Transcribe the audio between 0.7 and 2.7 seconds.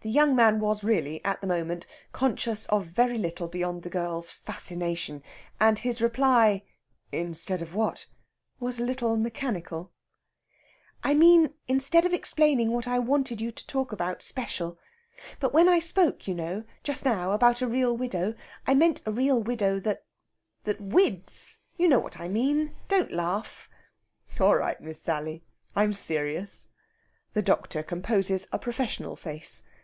really, at the moment, conscious